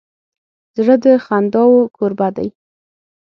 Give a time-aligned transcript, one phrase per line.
[0.77, 2.49] زړه د خنداوو کوربه دی.